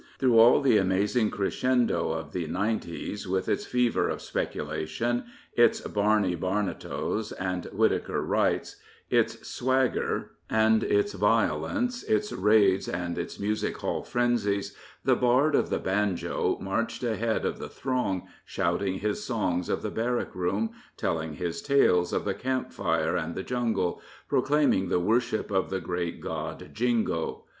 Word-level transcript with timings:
Through 0.17 0.39
all 0.39 0.61
the 0.61 0.79
amazing 0.79 1.29
c 1.31 1.37
reso 1.37 1.65
endo 1.69 2.09
of 2.09 2.31
the 2.31 2.47
'nineties, 2.47 3.27
with 3.27 3.47
its 3.47 3.67
fever 3.67 4.09
of 4.09 4.19
speculation, 4.19 5.25
it^ 5.55 5.93
Barney 5.93 6.35
Bamatos 6.35 7.31
and 7.33 7.65
Whitaker 7.65 8.23
Wrights, 8.23 8.77
its 9.11 9.47
swagger 9.47 10.31
and 10.49 10.83
its 10.83 11.13
3^4 11.13 11.13
Rudyard 11.13 11.13
Kipling 11.51 11.61
violence, 11.61 12.03
its 12.05 12.31
raids 12.31 12.87
and 12.89 13.19
its 13.19 13.39
music 13.39 13.77
hall 13.77 14.01
frepjties, 14.03 14.75
the 15.05 15.15
bard 15.15 15.53
of 15.53 15.69
the 15.69 15.77
banjo 15.77 16.57
marched 16.59 17.03
ahead 17.03 17.45
of 17.45 17.59
the 17.59 17.69
throng, 17.69 18.27
shouting 18.43 18.95
his 18.95 19.23
songs 19.23 19.69
of 19.69 19.83
the 19.83 19.91
barrack 19.91 20.33
room, 20.33 20.71
telling 20.97 21.33
his 21.35 21.61
tales 21.61 22.11
of 22.11 22.25
the 22.25 22.33
camp 22.33 22.71
fire 22.73 23.15
and 23.15 23.35
the 23.35 23.43
jungle, 23.43 24.01
proclaiming 24.27 24.89
the 24.89 24.99
worship 24.99 25.51
of 25.51 25.69
the 25.69 25.79
great 25.79 26.21
god 26.21 26.71
Jingo. 26.73 27.43